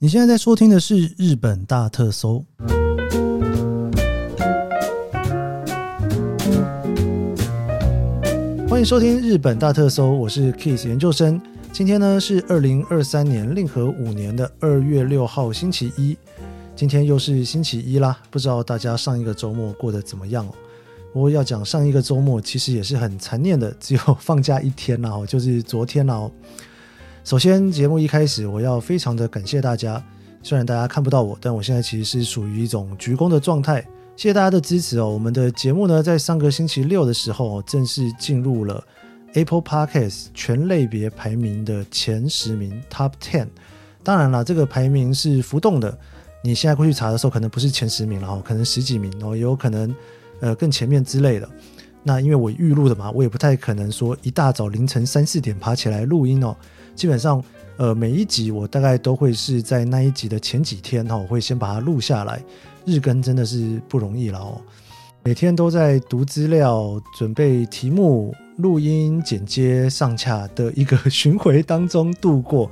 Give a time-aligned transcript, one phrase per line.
[0.00, 2.44] 你现在在收听的是日本大特搜，
[8.68, 11.40] 欢迎收听日本大特搜，我是 Keith 研究生。
[11.72, 16.16] 今天呢是二零二三年令和五年的二月六号星期一，
[16.76, 18.16] 今天又是星期一啦。
[18.30, 20.54] 不知道大家上一个周末过得怎么样哦？
[21.12, 26.30] 不过要讲上一个周末，其实也是很残念的，只有 放假一天了哦，就是昨天了哦。
[27.28, 30.02] 首先，节目一开始，我要非常的感谢大家。
[30.42, 33.86] 虽然大家看不到我，但我现在其实是属于一种鞠躬的状态。
[34.16, 35.10] 谢谢大家的支持哦。
[35.10, 38.82] 我们的节目呢，在上个星期六的时候，正式进入了
[39.34, 43.48] Apple Podcast 全类别排名的前十名 Top Ten。
[44.02, 45.98] 当然了，这个排名是浮动的。
[46.42, 49.94] 你现在过去查的时候，可能不是前十名了哦，可能十几名哦，也有可能
[50.40, 51.46] 呃更前面之类的。
[52.02, 56.56] 那因为我预录的嘛，我也不太可能说一大早凌晨三四点爬起来录音哦。
[56.98, 57.40] 基本上，
[57.76, 62.42] 呃，每一集我大概都会是在那一集的前几天哈，我会先把它录下来。
[62.84, 64.60] 日更真的是不容易了哦，
[65.22, 72.68] 每天都在读资料、准备题目、录音、剪接、上架的一个 巡回当中度过。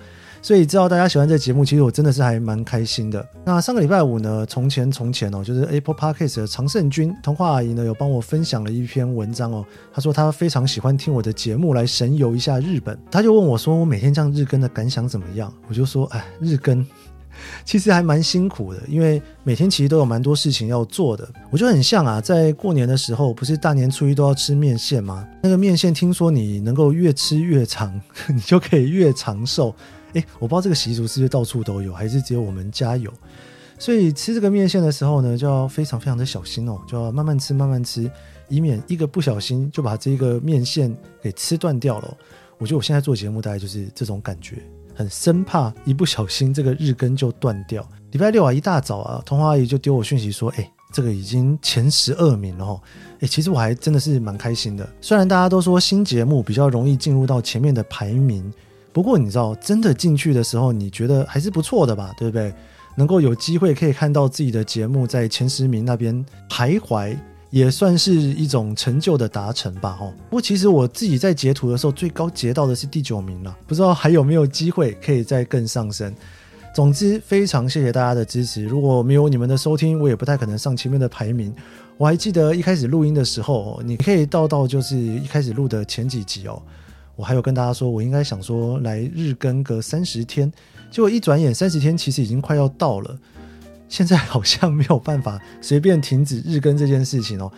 [0.47, 3.29] 所以知道大家喜欢这节目，其实我真的是还蛮开心的。
[3.45, 9.67] 那上个礼拜五呢，从前从前哦，就是 Apple Podcast 的常胜军童话阿姨呢，有帮我分享了一篇文章哦。
[9.93, 12.97] 她说她非常喜欢听我的节目来神游一下日本。
[13.11, 15.53] 她就问我说，我每天这样日更的感想怎么样？
[15.67, 16.87] 我就说，哎，日更
[17.65, 21.29] 其实还蛮辛苦的，因为每天其实都有蛮多事情要做的。
[21.51, 25.27] 我就很像啊，在过年的时候，不是大年初一都要吃面线吗？
[25.43, 28.01] 那个面线听说你能够越吃越长，
[28.33, 29.75] 你就可以越长寿。
[30.15, 33.13] 哎，我不知道这个习俗是不是到处都有，还是只有我们家有。
[33.79, 38.11] 所以吃这个面线的时候呢，就要非常非常的小心哦，就要慢慢吃，慢慢吃，
[38.49, 42.17] 以免一个不小心就把这个面线给吃断掉了。
[42.57, 44.63] 我觉得我现在做节目大概就是这种感觉，
[44.95, 47.87] 很生怕一不小心这个日更就断掉。
[48.13, 52.81] 礼拜六啊，一大早啊，童话阿姨就丢我讯息说：“哎，这个已经前十二名了哦。”
[53.21, 54.89] 哎，其实我还真的是蛮开心的。
[55.03, 58.51] 虽然大家都说新节目比较容易进入到前面的排名。
[58.97, 62.15] 不过你知道，真的进去的时候，你觉得还是不错的吧？
[62.17, 62.51] 对不对？
[62.95, 67.15] 能够有机会可以看到自己的节目在前十名那边徘徊，
[67.51, 69.99] 也算是一种成就的达成吧。
[70.01, 76.11] 哦，不过其实我自己在截图的时候，最高截到的是第九名了，不知道还有没有机会可以再更上升。
[76.75, 78.65] 总之，非常谢谢大家的支持。
[78.65, 81.55] 如果没有你们的收听，我也不太可能上前面的排名。
[81.99, 86.63] 我还记得一开始录音的时候，你可以到到就是一开始录的前几集哦。
[87.17, 90.53] 我还有跟大家说，我应该想说来日更个三十天，
[90.91, 93.19] 结果一转眼三十天其实已经快要到了，
[93.89, 97.51] 现在好像没有办法随便停止日更这件事情哦，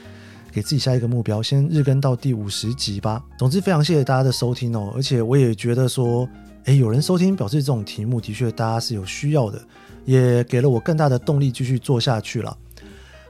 [0.52, 3.22] 给自己下一个目标，先日更到第五十集吧。
[3.36, 6.28] 总之非常谢谢大家的收听哦，而且我也觉得说，
[6.64, 9.60] 诶，有人收听表示这种题目的确大家是有需要的，
[10.04, 12.56] 也给了我更大的动力继续做下去了。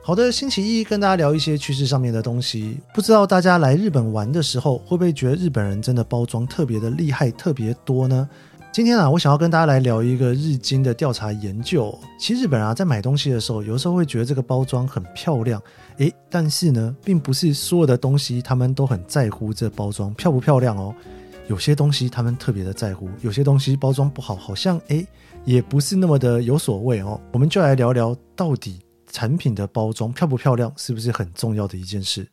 [0.09, 2.79] 好的，星期一跟大家聊一些趋势上面的东西。
[2.95, 8.27] 不知道大家来日本玩的时候，会不会觉得日本人真的包装特别的厉害，特别多呢？
[8.71, 11.95] 今天啊，我想要跟大家来聊一个日经的调查研究。
[12.19, 15.61] 其实日本人啊，在买东西的时候，有时候会觉得这个包装很漂亮，
[15.97, 20.91] 诶，但是呢，并不是所有的东西他们都很在乎这包装漂不漂亮哦。
[21.47, 25.05] 有些东西他们特别的在乎，有些东西包装不好，好像诶，
[25.45, 27.21] 也不是那么的有所谓哦。
[27.31, 28.79] 我们就来聊聊到底。
[29.11, 32.27] 产品的包装漂不漂亮，是不是很重要的一件事？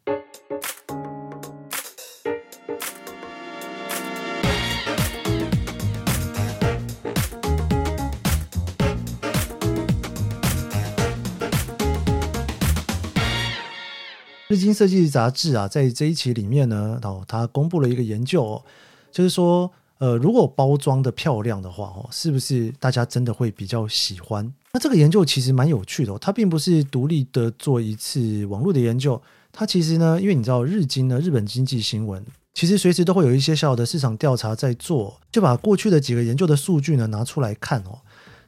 [14.48, 18.64] 日经设计杂志啊，在这一期里面呢，哦，它公布了一个研究哦，
[19.10, 24.50] 就是说，呃，如果包装的漂亮的话，哦，是不是大家真的会比较喜欢？
[24.76, 29.18] 那这个研究其实蛮有趣的哦，它并不是独立的做一次网络的研究，
[29.50, 32.22] 它其实呢，因为你知道日经呢，日本经济新闻，
[32.52, 38.00] 其实随时都会有一些小小的市场调查在做，就把过去的几个研究的数据呢拿出来看哦，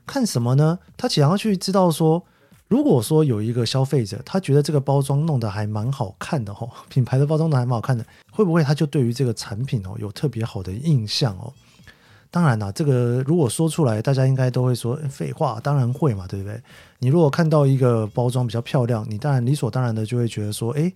[0.04, 0.78] 看什么呢？
[0.98, 2.22] 他想要去知道说，
[2.68, 11.50] 如果说有一个消费者，他觉得这个包装弄得还蛮好看的哦， 品牌的包装的还蛮好看的，会不会他就对于这个产品哦有特别好的印象哦？
[12.30, 16.60] 当然啦，这个如果说出来，大家应该都会说废话，当然会嘛，对不对？
[16.98, 20.92] 你如果看到一个包装比较漂亮，你当然理所当然的就会觉得说，哎，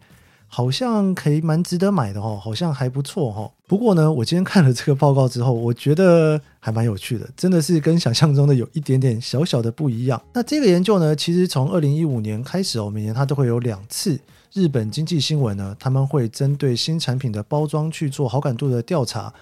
[0.46, 3.50] 好像可以蛮值得买的哦，好像还不错哦。
[3.66, 10.20] 不过呢，我今天看了这个报告之后，我觉得还蛮有趣的，真的是跟想象中的有一点点小小的不一样。
[10.34, 14.20] 那这个研究呢，其实从二零一五年开始哦，每年它都会有两次
[14.52, 19.32] 日本经济新闻呢，他们会针对新产品的包装去做好感度的调查。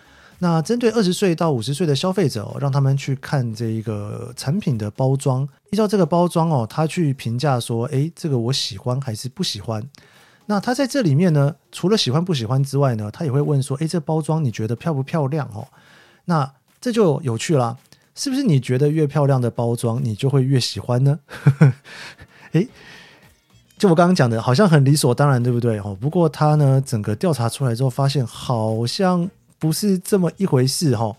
[0.43, 9.87] 那针对二十岁到五十岁的消费者哦，让他们去看这一个产品的包装，依照这个包装哦，他去评价说，诶，这个我喜欢还是不喜欢？
[10.47, 15.69] 那他在这里面呢，除了喜欢不喜欢之外呢，他也会问说，诶，这包装你觉得漂不漂亮哦？
[16.25, 16.51] 那
[16.81, 17.77] 这就有趣啦，
[18.15, 18.43] 是不是？
[18.43, 21.21] 你觉得越漂亮的包装，你就会越喜欢呢？
[22.53, 22.67] 诶，
[23.77, 25.79] 就我刚刚讲的，好像很理所当然，对不对？
[25.81, 29.31] 哦，不过他呢，整个调查出来之后，发现好像。
[29.61, 31.15] 不是这么一回事哈，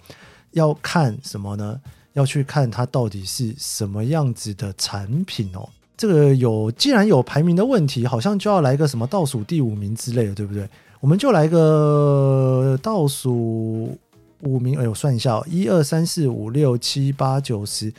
[0.51, 1.79] 要看什么呢？
[2.13, 5.69] 要去看它到底是什么样子的产品哦。
[5.95, 10.67] 这个有既然有排名的问题，好像就要来个什么倒数第五名之类的，对不对？
[10.99, 13.97] 我们就来个倒数
[14.41, 14.77] 五名。
[14.77, 17.93] 哎，呦算一下，一二三四五六七八九十。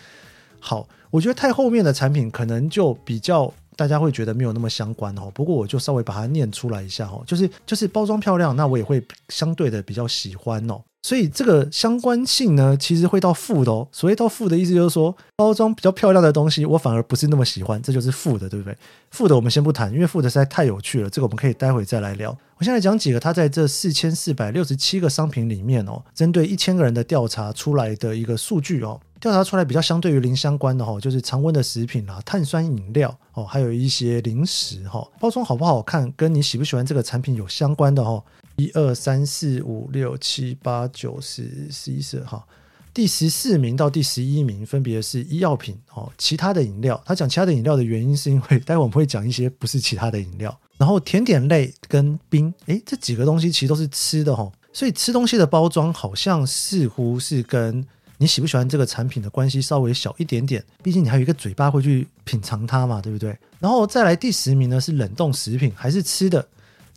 [0.59, 3.55] 好，我觉得太后面的产品可能就比较。
[3.77, 10.81] 大家会觉得没有那么相关哦，不过我就稍微把它念出来一下哦，就是就是包装漂亮，那我也会相对的比较喜欢哦。
[11.05, 13.89] 所以这个相关性呢，其实会到负的哦。
[13.91, 18.77] 所谓到负的意思就是说，包装比较漂亮的东西，我反而不是那么喜欢，这就是负的，对不对？
[19.11, 22.31] 负的我们先不谈，因为负的实在太有趣了，这个我们可以待会再来聊。
[22.57, 29.01] 我现在讲几个，它在这四千四百六十七个商品里面哦，针对一千个人的调查出来的一个数据哦。
[29.23, 35.09] 调查出来比较相对于零相关的哈，就是常温的食品啊、碳酸饮料哦，还有一些零食哈。
[35.21, 38.21] 包装好不好看，跟你喜不喜欢这个产品有相关的哈。
[38.57, 42.45] 一二三四五六七八九十十一十二哈，
[42.93, 47.01] 第十四名到第十一名分别是医药品哦，其他的饮料。
[47.07, 50.53] 他讲其他的饮料的原因是因为 待会我们会讲一些不是其他的饮料。
[50.77, 57.87] 然后甜点类跟冰，诶，这几个东西其实都是吃的哈，所以吃东西的包装好像似乎是跟。
[58.23, 63.37] 你喜不喜欢这个产品的关系稍微小一点点，毕竟你还有一个嘴巴会去品尝它嘛，对不对？
[63.59, 66.47] 然后再来第十名呢是冷冻食品还是吃的？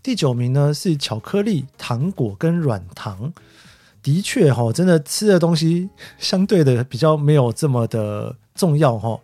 [0.04, 3.34] 第九名呢是巧克力、糖果跟软糖。
[4.04, 5.90] 的确哈，真的吃的东西
[6.20, 9.20] 相对的比较没有这么的重要哈。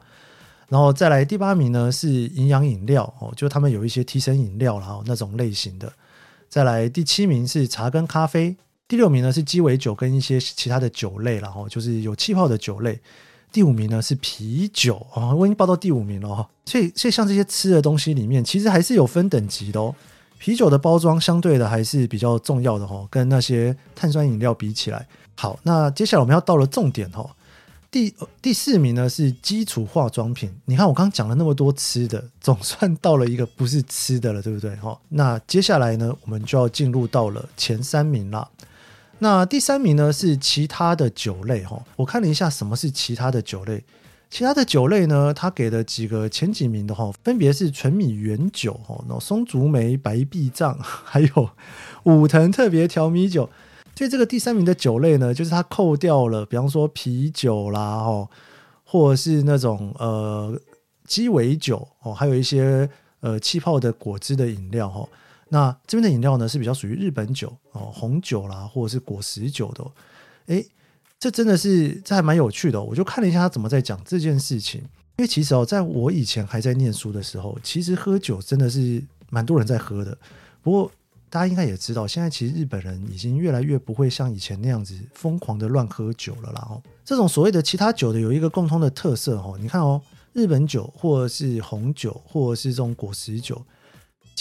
[0.70, 5.94] 然后再来第八名呢是营养饮料哦，就他们有一些提神饮料然后那种类型的。
[6.50, 8.58] 再来第七名是茶跟咖啡。
[8.92, 13.00] 第六名呢是鸡尾酒跟一些其他的酒类，然后就是有气泡的酒类。
[13.50, 16.50] 第五名呢是啤酒啊，我已经报到第五名了哈。
[16.66, 19.96] 所以，所以像这些吃的东西里面，其实还是有分等级的哦。
[20.38, 25.08] 啤酒的包装相对的还是比较重要的哈，跟那些碳酸饮料比起来。
[25.38, 27.26] 好，那接下来我们要到了重点哈。
[27.90, 30.54] 第第四名呢是基础化妆品。
[30.66, 35.00] 你看我刚刚讲了那么多吃的，总算到了一个不是吃的了，对不对哈？
[35.08, 38.46] 那接下来呢，我们就要进入到了前三名了。
[39.24, 43.84] 那第三名呢是其他的酒类哈，我看了一下什么是其他的酒类，
[44.32, 51.50] 其他的酒类呢，它给的几个前几名的哈，分别是纯米原酒哈，然后松竹梅白壁账， 还有
[52.06, 53.48] 武藤特别调米酒。
[53.96, 58.28] 所以这个第三名的酒类呢，就是它扣掉了，比方说啤酒啦哈，
[58.84, 60.60] 或者是那种呃
[61.06, 62.90] 鸡尾酒哦，还有一些
[63.20, 65.08] 呃气泡的果汁的饮料哈。
[65.54, 69.86] 那这边的饮料呢是比较属于日本酒哦，红酒啦，或者是果实酒的。
[70.46, 70.66] 诶，
[71.20, 72.82] 这真的是这还蛮有趣的。
[72.82, 74.80] 我就看了一下他怎么在讲这件事情。
[75.18, 80.18] 因为其实哦，在我以前还在念书的时候，其实喝酒真的是蛮多人在喝的。
[80.62, 80.90] 不过
[81.30, 86.66] 大家应该也知道，现在其实日本人已经越来越不会像以前那样子疯狂的乱喝酒了啦。
[86.70, 90.02] 哦，这种所谓的其他酒的有一个共通的特色哦，你看哦，
[90.32, 93.62] 日本酒或者是红酒或者是这种果实酒。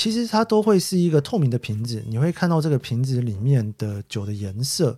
[0.01, 4.97] 其实它都会是一个透明的瓶子，你会看到这个瓶子里面的酒的颜色。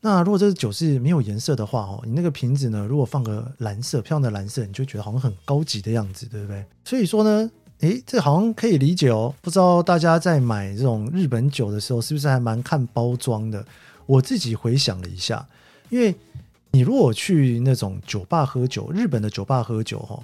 [0.00, 6.64] 那如果这个酒是没有颜色的话，哦，你那个瓶子呢，如果放个蓝色，漂亮的蓝色，你就觉得好像很高级的样子，对不对？
[6.84, 9.32] 所以说呢，诶，这好像可以理解哦。
[9.40, 13.64] 不知道大家在买这种日本酒的时候，是不是还蛮看包装的？
[14.06, 15.46] 我自己回想了一下，
[15.90, 16.12] 因为
[16.72, 20.20] 你如果去那种酒吧喝酒，日本的酒吧喝酒，哈。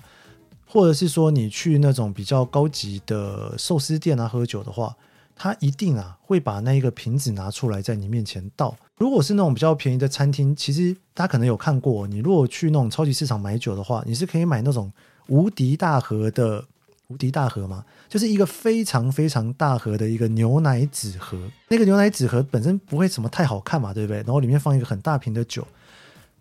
[0.67, 4.95] 或者是说你去那种比较高级的寿司店啊喝酒的话，
[5.35, 8.77] 他一定啊会把那一个瓶子拿出来在你面前倒。
[8.99, 14.91] 如果是那种比较便宜的餐厅，其实大家可能有看过，你如果去那种超级市场买酒的话，你是可以买那种
[15.29, 16.65] 无敌大盒的
[17.09, 17.85] 无敌大盒吗？
[18.09, 21.39] 就是一个非常非常大盒的一个牛奶纸盒。
[21.69, 24.19] 那个牛奶纸盒本身不会什么太好看嘛，对不对？
[24.19, 25.67] 然后里面放一个很大瓶的酒。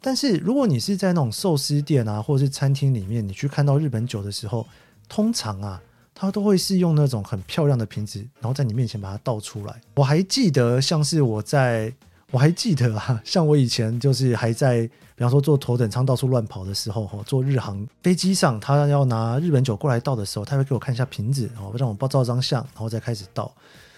[0.05, 4.63] 但是如果你是在那种寿司店啊，或者是餐厅里面，你去看到日本酒的时候，
[5.09, 5.81] 通常啊，
[6.13, 9.81] 它都会是用那种很漂亮的瓶子，然后在你面前把它倒出来。
[9.95, 11.91] 我还记得，像是我在，
[12.29, 14.83] 我还记得啊，像我以前就是还在，
[15.15, 23.51] 比方说坐头等舱到处乱跑的时候，哈，坐日航飞机上，他要拿日本酒过来倒的时候，他会给我看一下瓶子，然后让我照张相，然后再开始倒。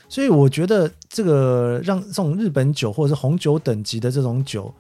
[0.08, 4.74] 所以我觉得这个让这种日本酒或者是红酒等级的这种酒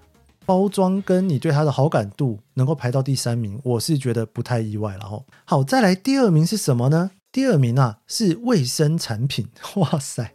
[0.48, 5.22] 包装跟你对它的好感度能够排到第三名，我是觉得不太意外了哈。
[5.44, 7.12] 好，再来第二名是什么呢？
[7.34, 9.46] 第二名啊是卫生产品。
[9.76, 10.34] 哇塞，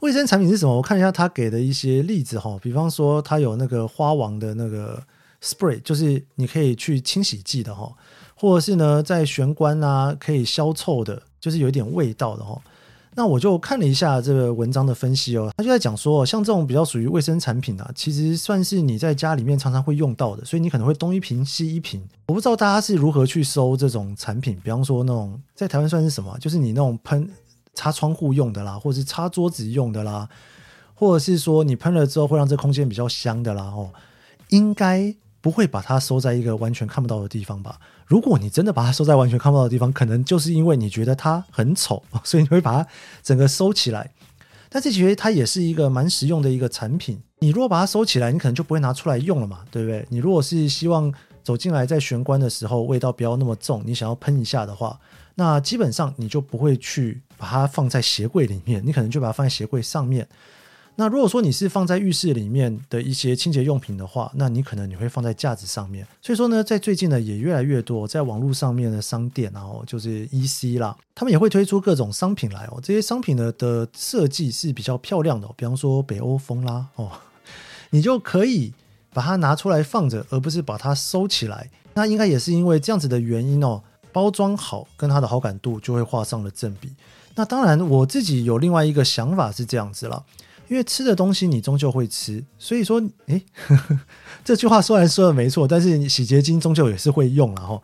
[0.00, 0.76] 卫生产品是什么？
[0.76, 5.02] 我看一下他给的一些例子哈，比方说他有那个花王的那个
[5.42, 7.90] spray，就是你可以去清洗剂的哈，
[8.34, 12.60] 或者是呢在玄关啊可以消臭的，就是有一点味道的哈。
[13.16, 22.06] 那我就看了一下这个文章的分析哦，他就在讲说，像这种比较属于卫生产品啊，其实算是你在家里面常常会用到的，所以你可能会东一瓶西一瓶。
[22.26, 27.28] 我不知道大家是如何去收这种产品，比方说那种在台湾算是什么，就是你那种喷
[27.72, 30.28] 擦窗户用的啦，或者是擦桌子用的啦，
[30.94, 33.90] 或者是说你喷了之后会让这空间比较香的啦，哦，
[34.50, 35.16] 应该。
[35.42, 37.78] 不会把它收在一个完全看不到的地方吧？
[38.06, 42.88] 如果你真的把它收在完全看不到的地方，可能就是因为你觉得它很丑， 所以你会把它
[43.22, 44.10] 整个收起来。
[44.68, 47.20] 但是其实它也是一个蛮实用的一个产品。
[47.40, 50.06] 你如果把它收起来，你可能就不会拿出来用了嘛，对不对？
[50.10, 54.98] 你如果是希望走进来在玄关的时候味道不要那么重，你想要喷一下的话，
[55.34, 60.26] 那基本上你就不会去把它放在鞋柜里面，你可能就把它放在鞋柜上面。
[60.98, 66.06] 那如果说你是放在浴室里面的一些清洁用品的话，那你可能你会放在架子上面。
[66.22, 72.80] 所以说呢，在最近呢，也越来越多在网络上面的商店，然后就是 EC 啦，他们也会推出各种商品来哦。
[72.82, 77.12] 这些商品呢的设计是比较漂亮的，比方说北欧风啦哦，
[77.90, 78.72] 你就可以
[79.12, 81.70] 把它拿出来放着，而不是把它收起来。
[81.92, 86.90] 那应该也是因为这样子的原因哦，包装好跟它的好感度就会画上了正比。
[87.34, 90.24] 那当然，我自己有另外一个想法是这样子了。
[90.68, 93.98] 因为吃的东西你终究会吃，所以说，诶，呵呵，
[94.44, 97.82] 这句话虽然说的没错，但是洗洁精终究也是会用，然后，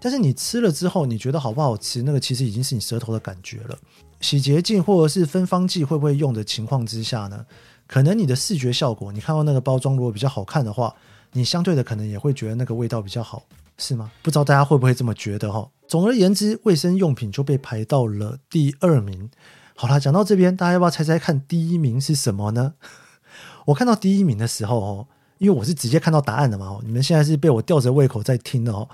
[0.00, 2.02] 但是你吃了之后，你觉得好不好吃？
[2.02, 3.78] 那个其实已经是你舌头的感觉了。
[4.20, 7.44] 洗洁精或者是芬芳剂会不会用的情况之下呢？
[7.86, 10.94] 可能你的视觉效果，你看到那个包装如果比较好看的话，
[11.32, 13.42] 你相对的可能也会觉得那个味道比较好，
[13.76, 14.10] 是吗？
[14.22, 15.68] 不知道大家会不会这么觉得哈？
[15.88, 19.28] 总而言之，卫生用品就被排到了第二名。
[19.74, 22.74] 好啦，讲到这边，大家要不要猜猜看第一名是什么呢？
[23.66, 25.06] 我看到第一名的时候哦，
[25.38, 28.88] 因为我是直接看到答案的嘛，你们现在是被我吊着胃口在听的哦。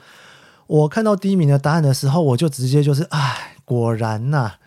[0.66, 4.58] 我看到第一名的答案的时候，我就直接就是，哎，果然呐、啊，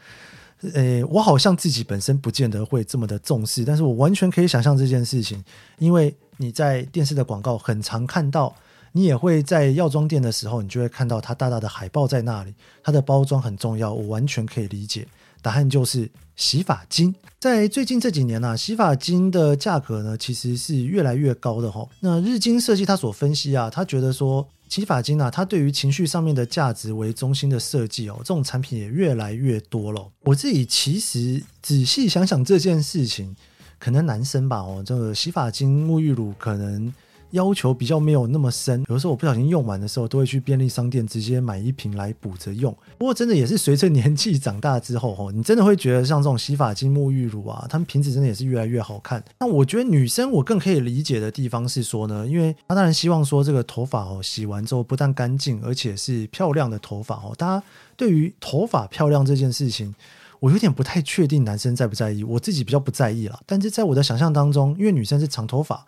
[0.74, 5.44] 诶，我好像自己本身不见得会这么的重视，但是我完全可以想象这件事情，
[5.77, 8.56] 因为你在电视的广告很常看到，
[8.94, 15.08] 你也会在药妆店的时候，你就会看到它大大的海报在那里，它的包装很重要，我完全可以理解。
[15.41, 17.13] 答案就是洗发精。
[17.39, 21.88] 在最近这几年呢、洗发精的价格呢，其实是越来越高的哈。
[22.00, 30.07] 那日经设计他所分析啊，他觉得说洗发精啊，它对于情绪上面的价值为中心的设计哦，这种产品也越来越多了。
[30.21, 33.36] 我自己其实仔细想想这件事情，
[33.79, 36.93] 可能男生吧哦，这个洗发精、沐浴乳可能。
[37.32, 42.76] 要求比较没有那么深，有的时候我不小心用完的时候，都会去便利商店直接买一瓶来补着用。
[42.98, 49.24] 不过真的也是随着年纪长大之后，吼， 你真的会觉得像这种洗发精、沐浴乳啊，它们瓶子真的也是越来越好看。
[49.40, 57.34] 那我觉得女生我更可以理解的地方是说呢，因为她当然希望说这个头发哦洗完之后不但干净，而且是漂亮的头发哦。
[57.38, 57.64] 大家
[57.96, 59.96] 对于头发漂亮这件事情，
[60.40, 63.40] 我有点不太确定男生在不在意，我自己比较不在意啦。
[63.46, 65.86] 但是在我的想象当中，因为女生是长头发。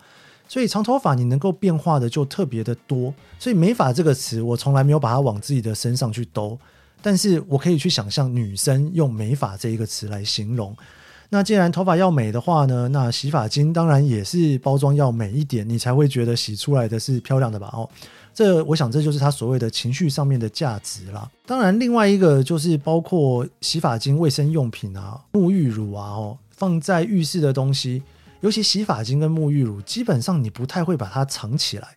[0.48, 6.58] 所以长头发你能够变化的就特别的多，所以美发这个词我从来没有把它往自己的身上去兜，
[7.02, 10.76] 但是我可以去想象女生用美发这一个词来形容。
[11.30, 17.72] 那既然头发要美的话呢，那洗发精当然也是包装要美一点，你才会觉得洗出来的是漂亮的吧？
[17.74, 17.90] 哦，
[18.36, 21.28] 这我想这就是它所谓的情绪上面的价值啦。
[21.48, 28.04] 当然，另外一个就是包括洗发精、卫生用品啊、沐浴乳啊，哦，放在浴室的东西。
[28.44, 31.96] 尤其洗发精跟沐浴乳，基本上你不太会把它藏起来。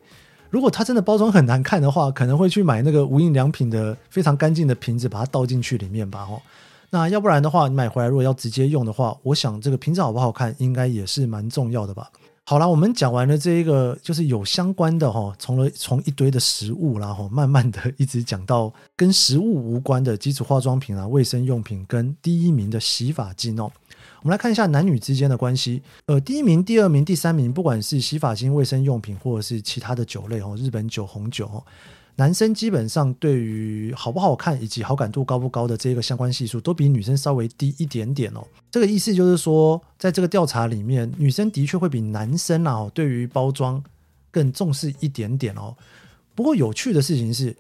[0.49, 6.21] 如果它真的包装很难看的话，可能会去买那个无印良品的非常干净的瓶子，把它倒进去里面吧。
[6.31, 6.41] 哦，
[6.91, 12.09] 那要不然的话，你买回来如果要直接用的话，我想这个瓶子好不好看，应该也是蛮重要的吧。
[12.45, 23.69] 好啦，我们讲完了这一个就是有相关的哈，从了从一堆的食物，然后慢慢的一直讲到跟食物无关的基础化妆品啊、卫生用品跟第一名的洗发精哦。
[24.27, 25.81] 我们来看一下男女之间的关系。
[26.07, 31.63] 呃，第一名、第二名、第三名，不管是洗发精、卫生用品，或者是其他的酒类哦，日本酒、红酒，哦
[32.17, 38.45] 男生基本上对于好不好看以及好感度高不高的这个相关系数，都比女生稍微低一点点哦。
[38.69, 43.81] 这个意思就是说，在这个调查里面，女生的确会比男生啊，对于包装
[44.33, 45.73] 更重视一点点哦。
[46.35, 47.55] 不过有趣的事情是，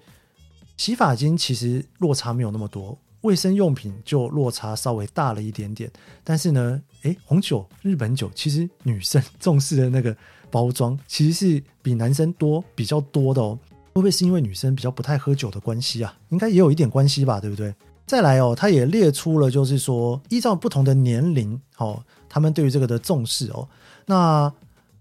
[0.77, 2.99] 洗发精其实落差没有那么多。
[3.27, 5.91] 卫生用品就落差稍微大了一点点。
[6.25, 10.17] 但是呢，诶，红酒、日本酒其实女生重视的那个
[10.51, 13.59] 包装其实是比男生多比较多的哦。
[13.93, 16.17] 会不会是因为女生比较不太喝酒的关系啊？
[16.29, 17.75] 应该也有一点关系吧，对不对？
[18.07, 23.69] 再来哦，他也列出了，就是说依照不同的年龄哦，他们对于这个的重视哦。
[24.05, 24.53] 那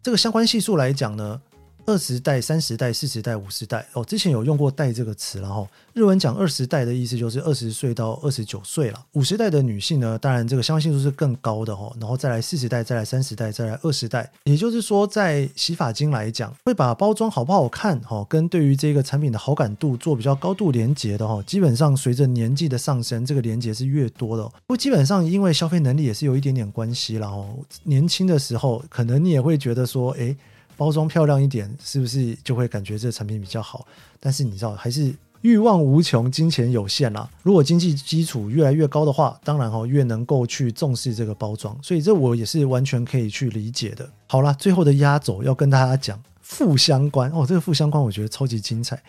[0.02, 1.40] 这个相关系数来讲呢，
[1.86, 9.06] 二十代、三十代、四十代、五十代哦，之前有用过“代”这个词，然后日文讲二十代的意思就是二十岁到二十九岁了。
[9.14, 11.96] 五十代的女性呢，当然这个相信度是更高的哦。
[12.00, 21.44] 然后再来四十代，再来三十代，再来二十代，也就是说，在洗发精来讲，会把包装好不好看哦，跟对于这个产品的好感度做比较高度连接的哦。
[21.46, 24.44] 基本上随着年纪的上升，这个连接是越多的。
[24.44, 27.56] 不过基本上因为消费能力也是有一点点关系了哦。
[27.84, 30.36] 年轻的时候，可能你也会觉得说，哎。
[30.78, 33.86] 包装漂亮一点，是不是就会感觉这个产品比较好？
[34.20, 37.30] 但是你知道，还是欲望无穷，金钱有限啦。
[37.44, 41.78] 如果经济基础越来越高的话，当然哦，越能够去重视这个包装。
[41.82, 44.10] 所以这我也是完全可以去理解的。
[44.28, 49.02] 好啦，最后的压轴要跟大家讲负相关哦，这个负相关我觉得超级精彩。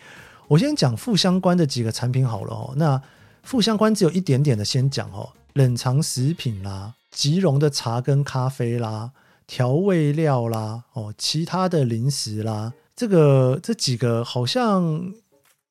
[0.47, 2.73] 我先讲负相关的几个产品好了哦。
[2.77, 3.01] 那
[3.43, 9.11] 负相关只有一点点的，先讲哦，冷藏食品啦，即溶的茶跟咖啡啦。
[9.47, 14.83] 调味料啦，哦，其他的零食啦，这个这几个好像，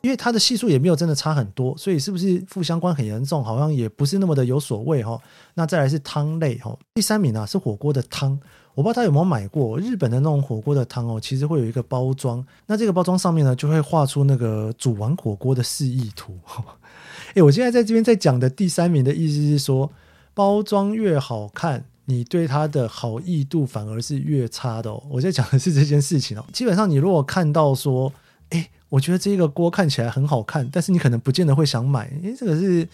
[0.00, 3.44] 因为它的系数也没有真的差很多，所以是不是负相关很严重？
[3.44, 5.20] 好像也不是那么的有所谓哈。
[5.54, 8.38] 那再来是汤类哈，第三名啊是火锅的汤，
[8.74, 16.38] 我不知道大家有没有买过日本的那种火锅的汤哦，其实会有一个包装，那这个包装上面呢就会画出那个煮完火锅的示意图。
[17.34, 19.90] 诶，我现在在这边在讲的第三名的意思是说，
[20.32, 21.84] 包装越好看。
[22.08, 25.02] 你对它的好意度反而是越差的哦。
[25.10, 26.44] 我在讲的是这件事情哦。
[26.52, 28.12] 基本上，你如果看到说，
[28.50, 32.88] 哎，我觉得这个锅看起来很好看，但是你可能不见得会想买，哎，这个是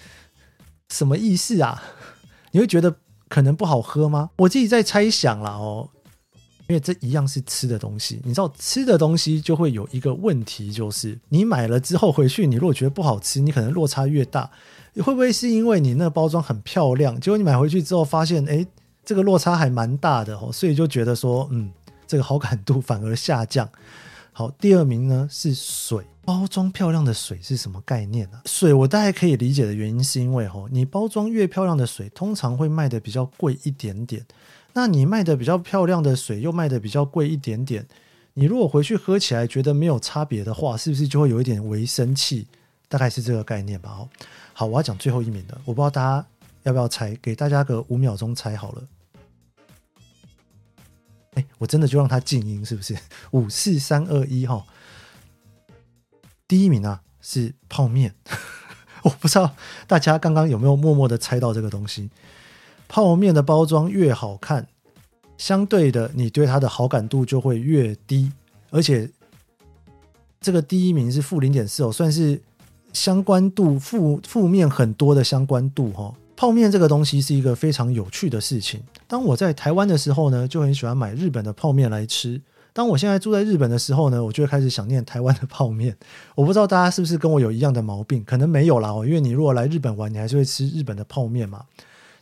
[0.89, 1.83] 什么意思啊？
[2.53, 2.97] 你会觉得
[3.29, 4.31] 可能不好喝吗？
[4.39, 5.89] 我自己在猜想啦哦，
[6.69, 14.51] 因为这一样是吃的东西，你知道吃的东西就会有一个问题，就是你买了之后回去，你如果觉得不好吃，你可能落差越大。
[14.97, 18.67] 会不会是因为你那个包装很漂亮，结果你买回去之后发现，哎？
[19.05, 21.73] 这个落差还蛮大的哦，所以就觉得说，嗯，
[22.07, 23.69] 这个好感度 反而下降。
[24.33, 28.41] 好，第二名呢是水，包装漂亮的水是什么概念呢？
[28.47, 34.25] 水我大概可以理解的原因是因为哦，你包装越漂亮的水，通常会卖的比较贵一点点。
[34.73, 37.87] 那你卖的比较漂亮的水，又卖的比较贵一点点，
[38.35, 42.47] 你如果回去喝起来觉得没有差别的话，是不是就会有一点微生气？
[42.89, 43.91] 大概是这个概念吧。
[43.91, 44.09] 哦，
[44.55, 46.27] 好，我要讲最后一名的，我不知道大家。
[46.63, 47.19] 要不要猜？
[47.21, 48.83] 给大家个五秒钟猜好了。
[51.35, 52.97] 哎，我真的就让它静音，是不是？
[53.33, 54.65] 五四三二一哈。
[56.47, 58.15] 第一名啊是泡面，
[59.03, 59.55] 我不知道
[59.87, 62.11] 大家刚刚有没有默默的猜到这个东西。
[62.89, 64.69] 泡面的包装越好看，
[65.39, 68.31] 相对的你对它的好感度就会越低，
[68.69, 69.11] 而且
[70.41, 72.43] 这个第一名是负零点四哦，算是
[72.93, 76.15] 相关度负负面很多的相关度哈。
[76.37, 78.83] 泡面这个东西是一个非常有趣的事情。
[79.07, 82.41] 当我在台湾的时候呢，就很喜欢买日本的泡面来吃。
[82.73, 85.95] 当我现在住在日本的时候呢，我就会开始想念台湾的泡面。
[86.35, 91.65] 我不知道大家是不是跟我有一样的毛病，可能没有啦哦，因为你如果来日本玩，你还是会吃日本的泡面嘛。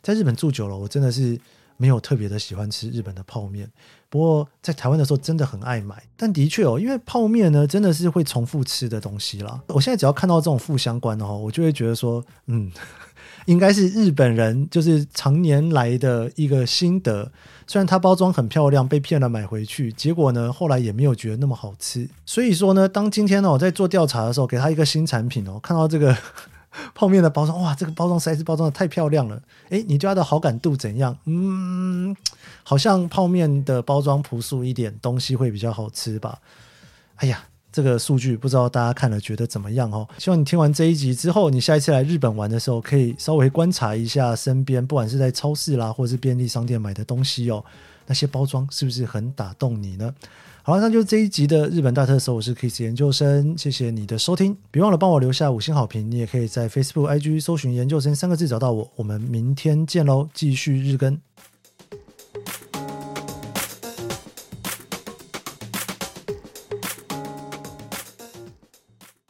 [0.03, 1.39] 在日本住久了，我真的是
[1.77, 3.71] 没有特别的喜欢吃日本的泡面。
[4.09, 6.03] 不过在台湾的时候真的很爱买。
[6.17, 9.61] 但的确哦，因为泡面呢真的是会重复吃的东西啦。
[9.67, 12.69] 我现在只要看到这种负相关的哦，我就会觉得说，嗯。
[13.45, 17.31] 应该是日本人就是常年来的一个心得，
[17.65, 22.07] 虽然它包装很漂亮，被骗了买回去，结果呢后来也没有觉得那么好吃。
[22.25, 26.15] 所以说呢，当今天呢我在做调查的时候，给他一个新产品哦，看到这个
[26.93, 29.41] 泡面的包装，哇，这个包装实在是包装的太漂亮了。
[29.69, 31.17] 诶，你对它的好感度怎样？
[31.25, 32.15] 嗯，
[32.63, 36.39] 好像泡面的包装朴素一点，东西会比较好吃吧？
[37.17, 37.45] 哎呀。
[37.71, 40.07] 这个数据不知道大家看了觉得怎么样哦？
[40.17, 47.63] 希望你听完这一集之后，你下一次来日本玩的时候，可以稍微观察一下身边，不管是在超市啦，或是便利商店买的东西哦，
[48.07, 50.13] 那些包装是不是很打动你呢？
[50.63, 61.19] 好了，那就这一集的日本大特搜，我是 Kiss 研究生，谢谢你的收听，别忘了帮我留下五星好评，你也可以在 Facebook、IG 搜寻“研究生”三个字找到我，我们明天见喽，继续日更。